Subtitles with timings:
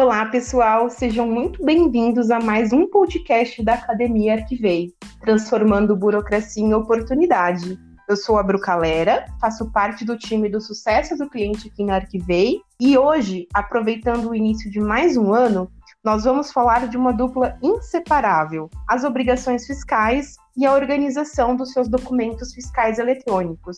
[0.00, 6.72] Olá, pessoal, sejam muito bem-vindos a mais um podcast da Academia Arquivei, transformando burocracia em
[6.72, 7.76] oportunidade.
[8.08, 12.60] Eu sou a Brucalera, faço parte do time do sucesso do cliente aqui na Arquivei
[12.80, 15.68] e hoje, aproveitando o início de mais um ano,
[16.04, 21.88] nós vamos falar de uma dupla inseparável: as obrigações fiscais e a organização dos seus
[21.88, 23.76] documentos fiscais eletrônicos.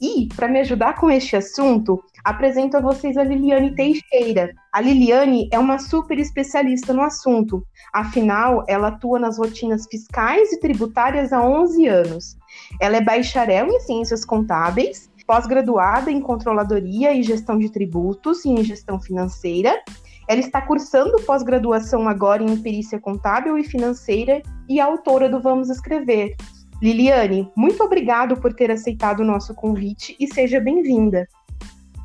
[0.00, 4.50] E, para me ajudar com este assunto, apresento a vocês a Liliane Teixeira.
[4.72, 10.60] A Liliane é uma super especialista no assunto, afinal, ela atua nas rotinas fiscais e
[10.60, 12.36] tributárias há 11 anos.
[12.80, 18.64] Ela é bacharel em Ciências Contábeis, pós-graduada em Controladoria e Gestão de Tributos e em
[18.64, 19.80] Gestão Financeira.
[20.26, 26.36] Ela está cursando pós-graduação agora em Perícia Contábil e Financeira e autora do Vamos Escrever,
[26.80, 31.28] Liliane, muito obrigado por ter aceitado o nosso convite e seja bem-vinda.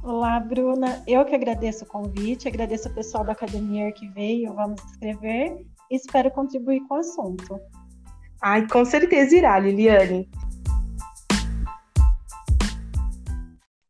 [0.04, 1.02] Olá, Bruna.
[1.08, 5.96] Eu que agradeço o convite, agradeço o pessoal da academia que veio, vamos escrever e
[5.96, 7.58] espero contribuir com o assunto.
[8.42, 10.30] Ai, com certeza irá, Liliane.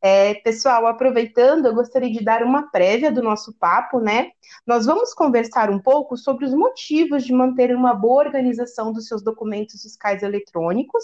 [0.08, 4.30] É, pessoal, aproveitando, eu gostaria de dar uma prévia do nosso papo, né?
[4.64, 9.24] Nós vamos conversar um pouco sobre os motivos de manter uma boa organização dos seus
[9.24, 11.04] documentos fiscais eletrônicos,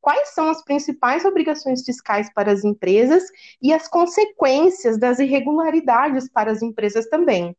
[0.00, 3.24] quais são as principais obrigações fiscais para as empresas
[3.60, 7.54] e as consequências das irregularidades para as empresas também.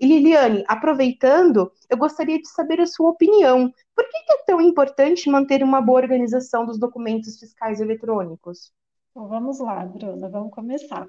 [0.00, 3.70] E Liliane, aproveitando, eu gostaria de saber a sua opinião.
[3.94, 8.72] Por que é tão importante manter uma boa organização dos documentos fiscais eletrônicos?
[9.10, 11.06] Então, vamos lá, Bruna, vamos começar.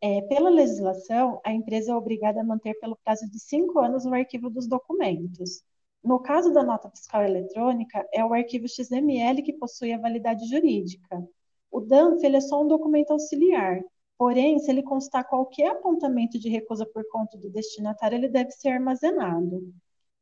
[0.00, 4.14] É, pela legislação, a empresa é obrigada a manter pelo prazo de cinco anos o
[4.14, 5.62] arquivo dos documentos.
[6.02, 11.22] No caso da nota fiscal eletrônica, é o arquivo XML que possui a validade jurídica.
[11.70, 13.80] O DANF é só um documento auxiliar,
[14.18, 18.70] porém, se ele constar qualquer apontamento de recusa por conta do destinatário, ele deve ser
[18.70, 19.62] armazenado.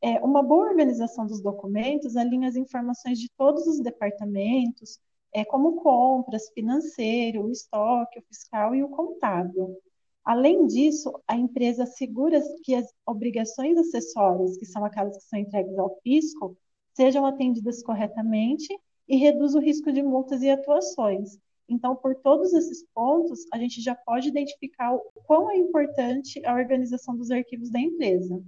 [0.03, 4.99] É, uma boa organização dos documentos alinha as informações de todos os departamentos,
[5.33, 9.77] é, como compras, financeiro, o estoque, o fiscal e o contábil.
[10.25, 15.79] Além disso, a empresa assegura que as obrigações acessórias, que são aquelas que são entregues
[15.79, 16.57] ao fisco,
[16.95, 18.69] sejam atendidas corretamente
[19.09, 21.39] e reduz o risco de multas e atuações.
[21.69, 26.55] Então, por todos esses pontos, a gente já pode identificar o quão é importante a
[26.55, 28.43] organização dos arquivos da empresa.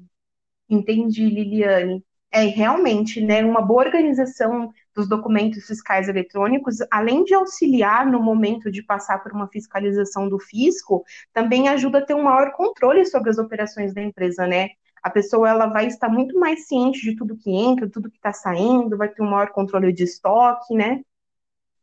[0.68, 2.04] Entendi, Liliane.
[2.30, 8.70] É realmente, né, uma boa organização dos documentos fiscais eletrônicos, além de auxiliar no momento
[8.70, 13.30] de passar por uma fiscalização do fisco, também ajuda a ter um maior controle sobre
[13.30, 14.70] as operações da empresa, né?
[15.02, 18.32] A pessoa ela vai estar muito mais ciente de tudo que entra, tudo que está
[18.32, 21.02] saindo, vai ter um maior controle de estoque, né?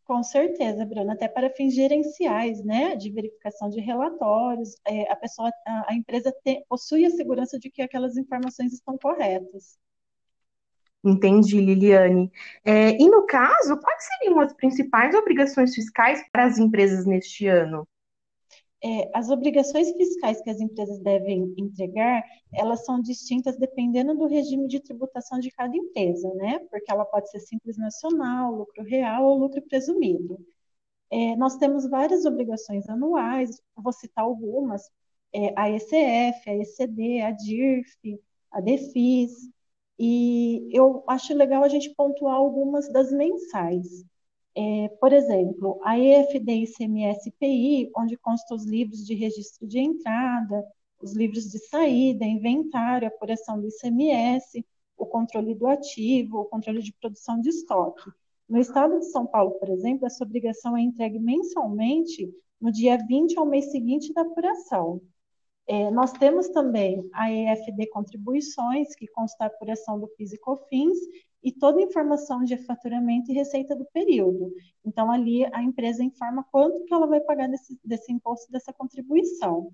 [0.06, 5.52] Com certeza, Bruna, até para fins gerenciais, né, de verificação de relatórios, é, a pessoa,
[5.68, 9.78] a, a empresa te, possui a segurança de que aquelas informações estão corretas.
[11.04, 12.32] Entendi, Liliane.
[12.66, 17.88] É, e no caso, quais seriam as principais obrigações fiscais para as empresas neste ano?
[18.82, 22.24] É, as obrigações fiscais que as empresas devem entregar,
[22.54, 26.60] elas são distintas dependendo do regime de tributação de cada empresa, né?
[26.72, 30.38] Porque ela pode ser simples nacional, lucro real ou lucro presumido.
[31.12, 34.90] É, nós temos várias obrigações anuais, vou citar algumas,
[35.34, 38.22] é, a ECF, a ECD, a DIRF,
[38.52, 39.50] a DEFIS,
[40.00, 44.06] e eu acho legal a gente pontuar algumas das mensais.
[44.56, 50.66] É, por exemplo, a EFD ICMS PI, onde constam os livros de registro de entrada,
[51.02, 54.66] os livros de saída, inventário, apuração do ICMS,
[54.98, 58.10] o controle do ativo, o controle de produção de estoque.
[58.48, 63.38] No estado de São Paulo, por exemplo, essa obrigação é entregue mensalmente no dia 20
[63.38, 65.02] ao mês seguinte da apuração.
[65.72, 70.98] É, nós temos também a EFD Contribuições, que consta a apuração do PIS e COFINS,
[71.44, 74.52] e toda a informação de faturamento e receita do período.
[74.84, 79.72] Então, ali a empresa informa quanto que ela vai pagar desse, desse imposto, dessa contribuição.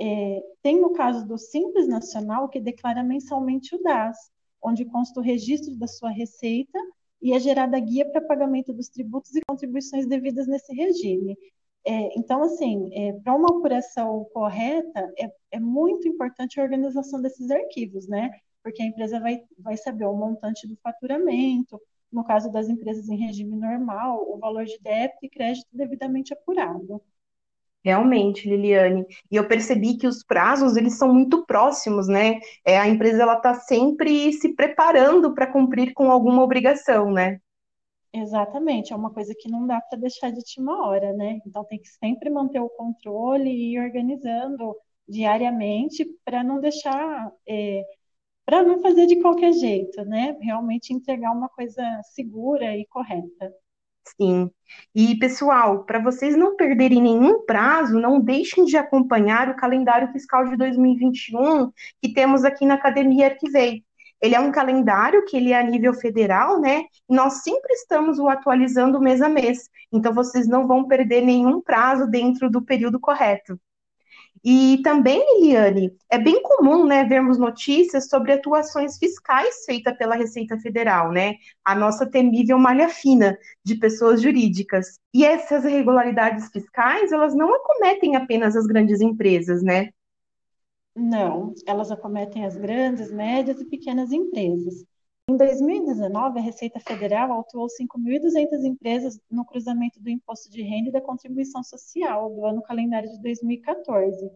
[0.00, 4.16] É, tem no caso do Simples Nacional, que declara mensalmente o DAS,
[4.62, 6.78] onde consta o registro da sua receita
[7.20, 11.36] e é gerada a guia para pagamento dos tributos e contribuições devidas nesse regime.
[11.86, 17.50] É, então, assim, é, para uma apuração correta, é, é, muito importante a organização desses
[17.50, 18.30] arquivos, né?
[18.62, 21.80] Porque a empresa vai, vai saber o montante do faturamento,
[22.12, 27.00] no caso das empresas em regime normal, o valor de débito e crédito devidamente apurado.
[27.82, 29.06] Realmente, Liliane.
[29.30, 32.38] E eu percebi que os prazos eles são muito próximos, né?
[32.62, 37.40] É, a empresa ela está sempre se preparando para cumprir com alguma obrigação, né?
[38.12, 41.40] Exatamente, é uma coisa que não dá para deixar de última hora, né?
[41.46, 44.74] Então tem que sempre manter o controle e ir organizando
[45.08, 47.84] diariamente para não deixar, é,
[48.44, 50.36] para não fazer de qualquer jeito, né?
[50.40, 51.82] Realmente entregar uma coisa
[52.14, 53.54] segura e correta.
[54.20, 54.50] Sim.
[54.94, 60.48] E, pessoal, para vocês não perderem nenhum prazo, não deixem de acompanhar o calendário fiscal
[60.48, 61.70] de 2021
[62.02, 63.84] que temos aqui na Academia Arquivei.
[64.20, 66.84] Ele é um calendário que ele é a nível federal, né?
[67.08, 69.68] Nós sempre estamos o atualizando mês a mês.
[69.92, 73.58] Então, vocês não vão perder nenhum prazo dentro do período correto.
[74.42, 80.58] E também, Eliane, é bem comum, né, vermos notícias sobre atuações fiscais feitas pela Receita
[80.58, 81.34] Federal, né?
[81.62, 84.98] A nossa temível malha fina de pessoas jurídicas.
[85.12, 89.90] E essas irregularidades fiscais, elas não acometem apenas as grandes empresas, né?
[91.00, 94.84] Não, elas acometem as grandes, médias e pequenas empresas.
[95.30, 100.92] Em 2019, a Receita Federal autuou 5.200 empresas no cruzamento do imposto de renda e
[100.92, 104.30] da contribuição social do ano calendário de 2014.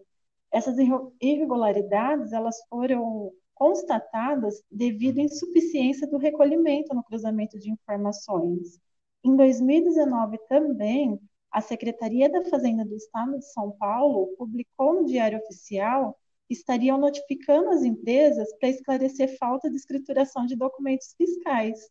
[0.50, 0.76] Essas
[1.20, 8.80] irregularidades elas foram constatadas devido à insuficiência do recolhimento no cruzamento de informações.
[9.22, 11.20] Em 2019 também,
[11.50, 16.18] a Secretaria da Fazenda do Estado de São Paulo publicou no Diário Oficial
[16.48, 21.90] estariam notificando as empresas para esclarecer falta de escrituração de documentos fiscais.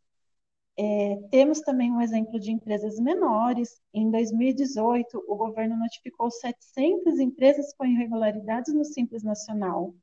[0.76, 3.80] É, temos também um exemplo de empresas menores.
[3.94, 9.94] Em 2018, o governo notificou 700 empresas com irregularidades no Simples Nacional.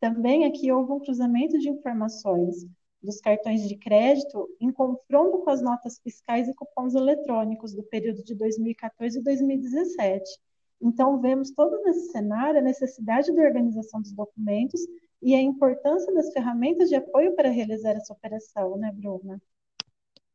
[0.00, 2.66] Também aqui houve um cruzamento de informações
[3.02, 8.22] dos cartões de crédito em confronto com as notas fiscais e cupons eletrônicos do período
[8.22, 10.24] de 2014 e 2017.
[10.80, 14.80] Então, vemos todo nesse cenário a necessidade da organização dos documentos
[15.20, 19.40] e a importância das ferramentas de apoio para realizar essa operação, né, Bruna?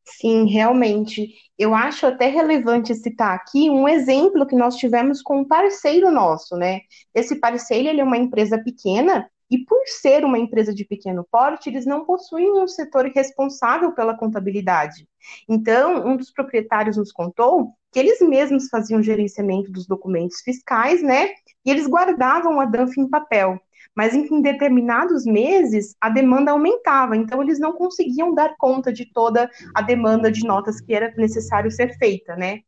[0.06, 1.34] Sim, realmente.
[1.58, 6.58] Eu acho até relevante citar aqui um exemplo que nós tivemos com um parceiro nosso,
[6.58, 6.82] né?
[7.16, 11.70] Esse parceiro ele é uma empresa pequena e por ser uma empresa de pequeno porte,
[11.70, 15.08] eles não possuem um setor responsável pela contabilidade.
[15.48, 21.04] Então, um dos proprietários nos contou que eles mesmos faziam o gerenciamento dos documentos fiscais,
[21.04, 21.30] né?
[21.64, 23.60] E eles guardavam a DANF em papel.
[23.96, 29.52] Mas em determinados meses a demanda aumentava, então eles não conseguiam dar conta de toda
[29.76, 32.62] a demanda de notas que era necessário ser feita, né?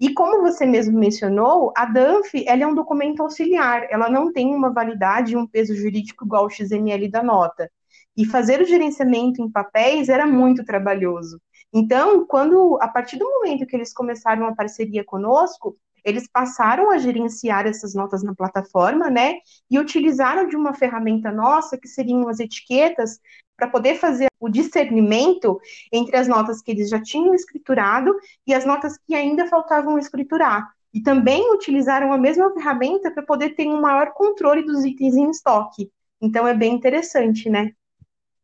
[0.00, 4.54] E como você mesmo mencionou, a DANF ela é um documento auxiliar, ela não tem
[4.54, 7.70] uma validade e um peso jurídico igual ao XML da nota.
[8.16, 11.40] E fazer o gerenciamento em papéis era muito trabalhoso.
[11.72, 16.98] Então, quando a partir do momento que eles começaram a parceria conosco, eles passaram a
[16.98, 19.34] gerenciar essas notas na plataforma, né?
[19.70, 23.18] E utilizaram de uma ferramenta nossa, que seriam as etiquetas,
[23.56, 25.60] para poder fazer o discernimento
[25.92, 28.10] entre as notas que eles já tinham escriturado
[28.46, 30.66] e as notas que ainda faltavam escriturar.
[30.92, 35.30] E também utilizaram a mesma ferramenta para poder ter um maior controle dos itens em
[35.30, 35.90] estoque.
[36.20, 37.72] Então é bem interessante, né?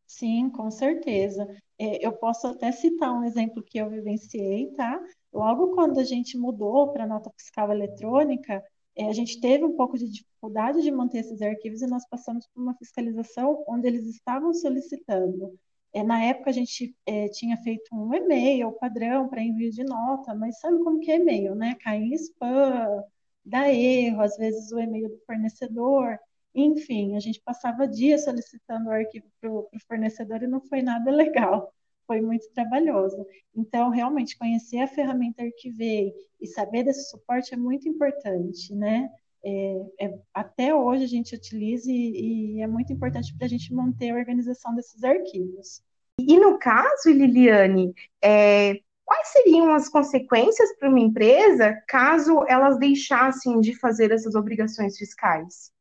[0.05, 1.47] Sim, com certeza.
[1.77, 4.99] É, eu posso até citar um exemplo que eu vivenciei, tá?
[5.37, 8.63] Logo quando a gente mudou para a nota fiscal eletrônica,
[8.95, 12.47] é, a gente teve um pouco de dificuldade de manter esses arquivos e nós passamos
[12.47, 15.53] por uma fiscalização onde eles estavam solicitando.
[15.93, 20.33] É, na época a gente é, tinha feito um e-mail padrão para envio de nota,
[20.33, 21.75] mas sabe como que é e-mail, né?
[21.81, 23.03] Cai em spam,
[23.45, 26.17] dá erro, às vezes o e-mail do fornecedor.
[26.55, 31.11] Enfim, a gente passava dias solicitando o arquivo para o fornecedor e não foi nada
[31.11, 31.71] legal,
[32.07, 33.23] foi muito trabalhoso.
[33.55, 39.09] Então, realmente, conhecer a ferramenta Arquivei e saber desse suporte é muito importante, né?
[39.43, 43.73] É, é, até hoje a gente utiliza e, e é muito importante para a gente
[43.73, 45.81] manter a organização desses arquivos.
[46.19, 53.61] E no caso, Liliane, é, quais seriam as consequências para uma empresa caso elas deixassem
[53.61, 55.71] de fazer essas obrigações fiscais?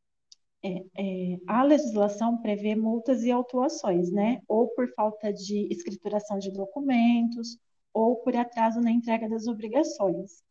[0.67, 4.43] É, é, a legislação prevê multas e autuações, né?
[4.49, 7.57] Ou por falta de escrituração de documentos,
[7.93, 10.43] ou por atraso na entrega das obrigações.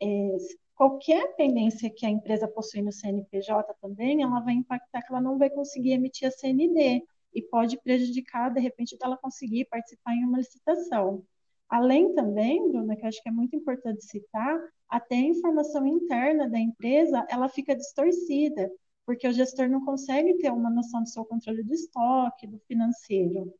[0.00, 0.36] É,
[0.74, 5.36] qualquer pendência que a empresa possui no CNPJ também, ela vai impactar que ela não
[5.36, 10.38] vai conseguir emitir a CND e pode prejudicar, de repente, dela conseguir participar em uma
[10.38, 11.22] licitação.
[11.68, 14.58] Além também, Bruna, que eu acho que é muito importante citar,
[14.88, 18.70] até a informação interna da empresa, ela fica distorcida,
[19.08, 23.50] porque o gestor não consegue ter uma noção do seu controle do estoque, do financeiro.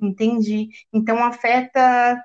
[0.00, 0.70] Entendi.
[0.90, 2.18] Então afeta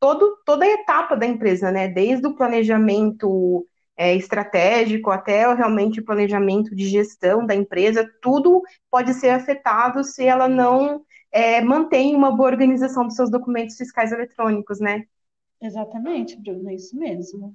[0.00, 1.86] todo, toda a etapa da empresa, né?
[1.86, 3.64] Desde o planejamento
[3.96, 8.60] é, estratégico até realmente o planejamento de gestão da empresa, tudo
[8.90, 14.10] pode ser afetado se ela não é, mantém uma boa organização dos seus documentos fiscais
[14.10, 15.04] eletrônicos, né?
[15.60, 17.54] Exatamente, Bruno, é isso mesmo.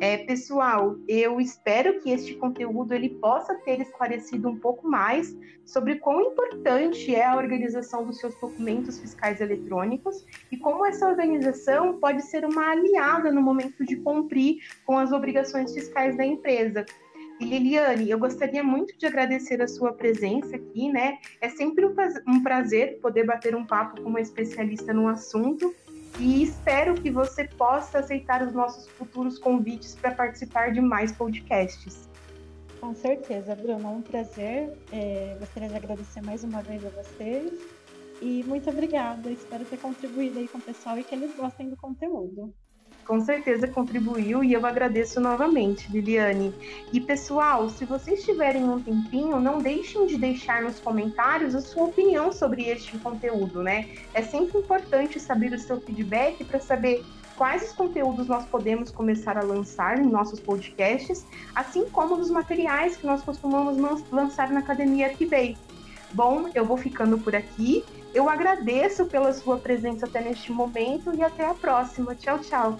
[0.00, 5.96] É, pessoal, eu espero que este conteúdo ele possa ter esclarecido um pouco mais sobre
[5.96, 12.22] quão importante é a organização dos seus documentos fiscais eletrônicos e como essa organização pode
[12.22, 16.84] ser uma aliada no momento de cumprir com as obrigações fiscais da empresa.
[17.40, 21.18] E Liliane, eu gostaria muito de agradecer a sua presença aqui, né?
[21.40, 25.74] É sempre um prazer poder bater um papo com uma especialista no assunto
[26.18, 32.08] e espero que você possa aceitar os nossos futuros convites para participar de mais podcasts.
[32.80, 34.76] Com certeza, Bruno, um prazer.
[34.92, 37.52] É, gostaria de agradecer mais uma vez a vocês
[38.20, 39.30] e muito obrigada.
[39.30, 42.54] Espero ter contribuído aí com o pessoal e que eles gostem do conteúdo
[43.04, 46.54] com certeza contribuiu e eu agradeço novamente, Liliane.
[46.92, 51.84] E pessoal, se vocês tiverem um tempinho, não deixem de deixar nos comentários a sua
[51.84, 53.88] opinião sobre este conteúdo, né?
[54.12, 57.04] É sempre importante saber o seu feedback para saber
[57.36, 62.96] quais os conteúdos nós podemos começar a lançar em nossos podcasts, assim como nos materiais
[62.96, 63.76] que nós costumamos
[64.10, 65.56] lançar na Academia Arquivei.
[66.12, 67.84] Bom, eu vou ficando por aqui.
[68.14, 72.14] Eu agradeço pela sua presença até neste momento e até a próxima.
[72.14, 72.78] Tchau, tchau.